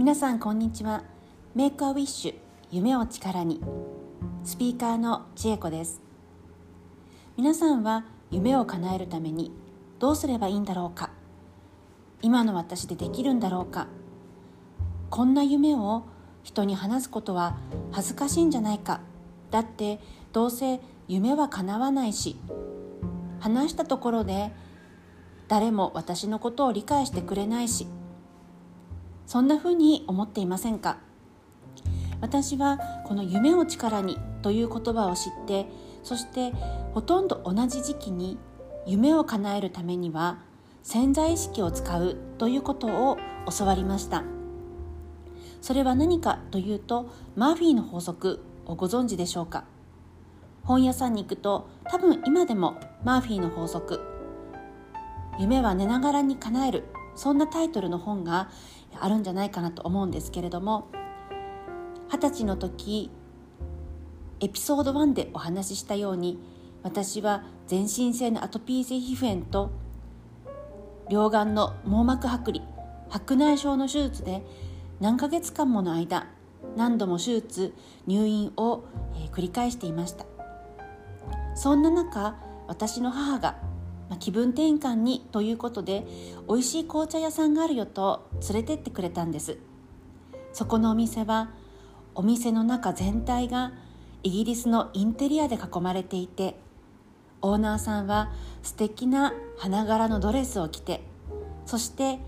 [0.00, 1.04] 皆さんこんにちは。
[1.54, 2.34] メイクアウィッシュ
[2.70, 3.60] 夢を力に。
[4.44, 6.00] スピーカーの千恵子です。
[7.36, 9.52] 皆さんは夢を叶えるために
[9.98, 11.10] どうすればいいんだろうか。
[12.22, 13.88] 今の私でできるんだろうか。
[15.10, 16.04] こんな夢を
[16.44, 17.58] 人に話すことは
[17.92, 19.02] 恥ずかしいんじゃないか。
[19.50, 20.00] だって
[20.32, 22.36] どうせ夢は叶わないし
[23.38, 24.50] 話したところで
[25.46, 27.86] 誰も私のことを理解してくれないし。
[29.30, 30.96] そんなふうに思っていませんか？
[32.20, 35.68] 私はこの「夢を力に」という言葉を知って
[36.02, 36.52] そして
[36.94, 38.38] ほとんど同じ時期に
[38.86, 40.38] 夢を叶えるためには
[40.82, 43.18] 潜在意識を使うということを
[43.56, 44.24] 教わりました。
[45.60, 49.62] それは何かというとマーフィーの法則をご存知でしょうか？
[50.64, 54.00] 本屋さんに行くと多分今でもマーフィーの法則
[55.38, 58.48] 夢は寝ながらに叶えるそんなタイトルの本が
[58.98, 60.88] あるんじゃないかなと思うんですけれども
[62.12, 63.10] 二十歳の時
[64.40, 66.38] エピソード1でお話ししたように
[66.82, 69.70] 私は全身性のアトピー性皮膚炎と
[71.08, 72.64] 両眼の網膜剥離
[73.08, 74.42] 白内障の手術で
[75.00, 76.28] 何ヶ月間もの間
[76.76, 77.74] 何度も手術
[78.06, 78.84] 入院を
[79.32, 80.24] 繰り返していました。
[81.54, 82.36] そんな中
[82.68, 83.56] 私の母が
[84.18, 86.06] 気分転換にということで
[86.48, 89.58] 美味しい紅茶屋さんがあるよと連れてってくれたんです。
[90.52, 91.50] そこのお店は
[92.14, 93.72] お店の中全体が
[94.22, 96.56] イギリスのインテリアで囲まれていて
[97.40, 101.02] オーナーさんは素敵な花柄のドレスを着て
[101.64, 102.18] そして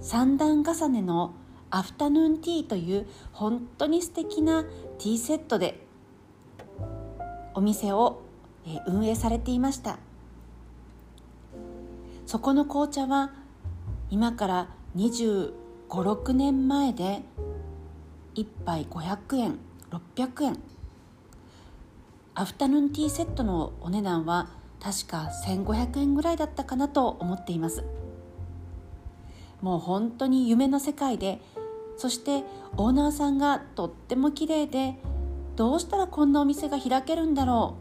[0.00, 1.34] 三段重ねの
[1.70, 5.86] アフタヌーンティーという本当に素敵なティーセットで
[7.54, 8.22] お店を
[8.86, 9.98] 運営されていました。
[12.30, 13.32] そこの紅茶は
[14.08, 15.52] 今から2
[15.88, 17.22] 5 6年前で
[18.36, 19.58] 1杯500円
[20.14, 20.58] 600円。
[22.36, 27.82] アフタヌーンティーセットのお値段は確か1500円ぐらいだったかなと思っています。
[29.60, 31.42] もう本当に夢の世界で
[31.96, 32.44] そして
[32.76, 34.94] オーナーさんがとっても綺麗で
[35.56, 37.74] どうしたらこんなお店が開けるんだろ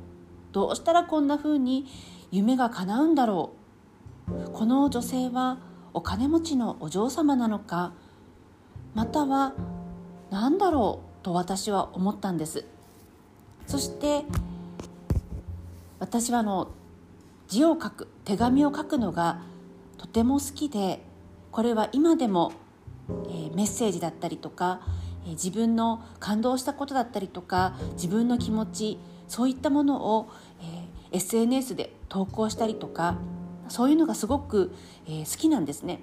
[0.51, 1.85] うどうしたらこんな風に
[2.31, 3.59] 夢が叶うんだろう
[4.53, 5.57] この女性は
[5.94, 7.94] お金持ちのお嬢様なのか
[8.94, 9.53] または
[10.29, 12.66] 何だろうと私は思ったんです。
[13.68, 14.25] そして
[16.00, 16.69] 私はあの
[17.47, 19.41] 字を書く手紙を書くのが
[19.97, 21.03] とても好きで
[21.51, 22.51] これは今でも、
[23.09, 24.81] えー、メッセージだったりとか、
[25.25, 30.31] えー、自分の感動したことだったりとか自分の気持ちそういったものを、
[30.62, 33.18] えー、SNS で投稿したりとか
[33.69, 34.74] そういうのがすごく、
[35.07, 36.02] え好きなんですね。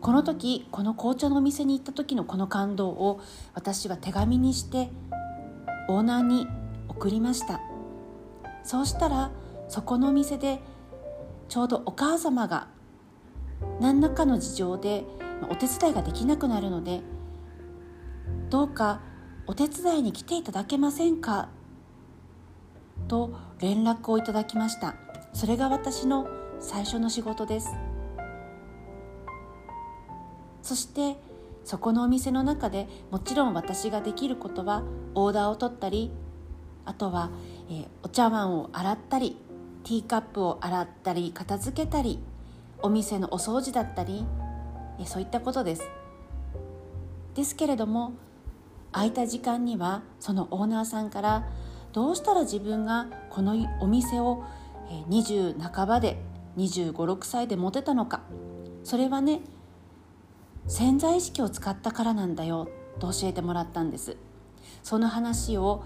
[0.00, 3.20] この時この紅茶のお店に行った時のこの感動を
[3.54, 4.90] 私は手紙にして
[5.88, 6.46] オーナーに
[6.88, 7.62] 送りました。
[8.64, 9.30] そうしたら
[9.68, 10.60] そこのお店で
[11.48, 12.68] ちょうどお母様が
[13.80, 15.04] 何らかの事情で
[15.48, 17.00] お手伝いができなくなるので
[18.50, 19.00] どうか
[19.46, 21.48] お手伝いに来ていただけませんか？
[23.08, 24.96] と連絡をいただきました。
[25.34, 26.28] それが私の
[26.60, 27.74] 最初の仕事です。
[30.62, 31.18] そして
[31.64, 34.82] そこのお店の中でもちろん私ができることは
[35.14, 36.10] オーダーを取ったり
[36.86, 37.30] あとは、
[37.68, 39.36] えー、お茶碗を洗ったり
[39.82, 42.18] ティーカップを洗ったり片付けたり
[42.80, 44.24] お店のお掃除だったり、
[44.98, 45.82] えー、そういったことです。
[47.34, 48.12] ですけれども
[48.92, 51.48] 空いた時間にはそのオーナーさんから
[51.92, 54.44] どうしたら自分がこのお店を
[55.08, 56.18] 20半ばで
[56.56, 58.22] 2 5 6歳で持てたのか。
[58.82, 59.40] それはね
[60.66, 62.68] 潜在意識を使ったからなんだよ
[62.98, 64.16] と教えてもらったんです。
[64.82, 65.82] その話を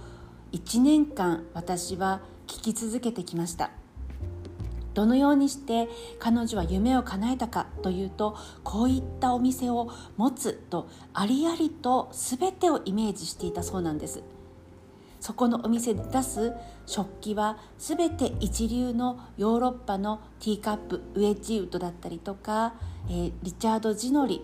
[0.52, 3.70] 1年間私は聞き続けてきました。
[4.94, 5.88] どのようにして
[6.18, 14.22] 彼女は夢を叶えたかというとこういったお店を持つとありありと全てをイメージしていたそうなんです。
[15.20, 16.52] そこのお店で出す
[16.86, 22.74] 食器は全て一流のヨーロッパのティーカップウェッジウッドだったりとか、
[23.08, 24.42] えー、リチャード・ジノリ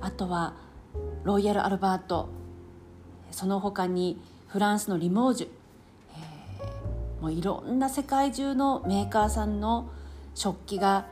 [0.00, 0.54] あとは
[1.24, 2.28] ロイヤル・アルバート。
[3.30, 5.48] その他にフランスのリモージュ、
[6.12, 9.90] えー、もういろんな世界中のメーカーさんの
[10.34, 11.06] 食器が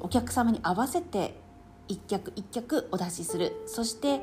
[0.00, 1.38] お客様に合わせて
[1.86, 3.52] 一脚一脚お出しする。
[3.66, 4.20] そして、え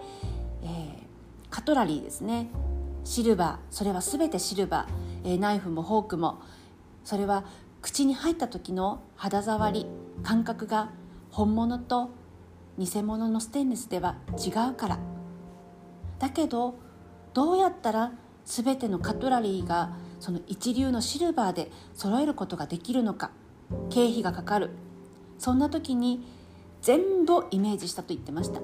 [0.65, 2.48] ー、カトラリーですね。
[3.03, 6.42] シルバーそれは全てシルバー、えー、ナイフもフォークも。
[7.03, 7.45] それは
[7.81, 9.88] 口に入った時の肌触り
[10.21, 10.92] 感覚が
[11.31, 12.12] 本物と
[12.77, 15.00] 偽物のステンレスでは違うから。
[16.19, 16.75] だけど
[17.33, 18.12] どうやったら
[18.45, 23.31] 全てのカトラリーがその一流のシルバーで揃えることができるのか
[23.89, 24.69] 経費がかかる。
[25.39, 26.24] そんな時に
[26.81, 28.62] 全部イメージしたと言ってました。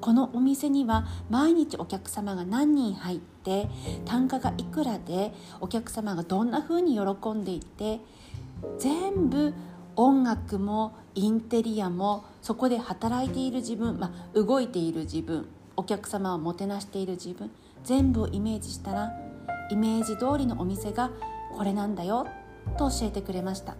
[0.00, 3.68] このお店には毎日お客様が何人入って
[4.04, 8.00] 単価がいくらでお客様がどんな風に喜んでいて
[8.78, 9.54] 全部
[9.96, 17.50] 音楽もインテリアもそこで働いている自分、まあ、動いている自分お客様をもてなしている自分
[17.84, 19.12] 全部をイメージしたら
[19.70, 21.10] イメージ通りのお店が
[21.56, 22.26] これなんだよ
[22.78, 23.76] と教えてくれました。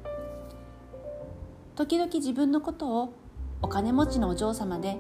[1.77, 3.13] 時々自分のことを
[3.61, 4.97] お金持ちのお嬢様で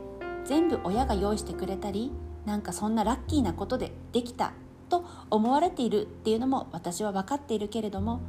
[0.47, 2.13] 全部親が用意してくれたり
[2.45, 4.53] なんかそんなラッキーなことでできた
[4.89, 8.21] と思われているっていうのも私は分かっているけれども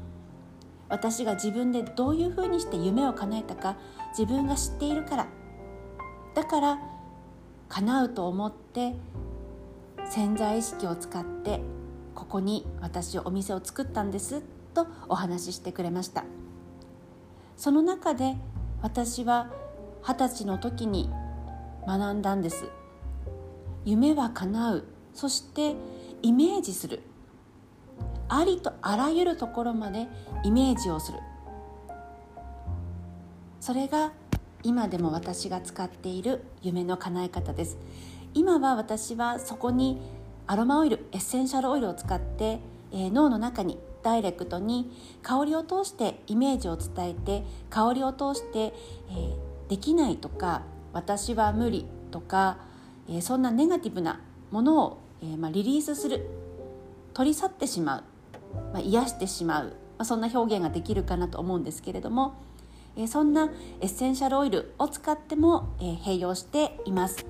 [0.89, 3.77] 私が自分でどういうふうにして夢を叶えたか
[4.17, 5.27] 自分が知っているから
[6.33, 6.79] だから
[7.69, 8.95] 叶うと思って
[10.09, 11.61] 潜在意識を使って
[12.15, 14.41] ここに私お店を作ったんです
[14.73, 16.23] とお話ししてくれました。
[17.57, 18.35] その中で
[18.81, 19.51] 私は
[20.03, 21.09] 二十歳の時に
[21.87, 22.65] 学んだんです。
[23.85, 24.83] 夢は叶う。
[25.13, 25.73] そして
[26.21, 27.01] イメージする。
[28.27, 30.07] ありとあらゆるところまで
[30.43, 31.19] イメージをする。
[33.61, 34.11] それが
[34.63, 37.77] 今でも私が使っている夢の叶え方です。
[38.33, 40.01] 今は私はそこに
[40.45, 42.59] アロマオイルエッセンシャルオイルを使って、
[42.91, 44.91] えー、脳の中にダイレクトに
[45.21, 50.63] 香りを通してイメージを伝えて香りを通して、えー、できないとか
[50.97, 52.57] 私は無理とか、
[53.07, 56.27] えー、そんなネガティブなものを、えーまあ、リリースする。
[57.13, 58.03] 取り去ってしまう。
[58.73, 62.33] まあ、癒してしまう、まあ、そんな表現ができるかなと思うんですけれども、
[62.95, 67.23] えー、そんなエッセンシャルオイルを使っても、えー、併用しています。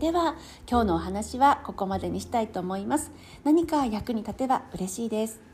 [0.00, 0.34] では
[0.68, 3.12] 今日のお話はここまでにしたいと思います。
[3.44, 5.47] 何か役に立てば嬉しいです。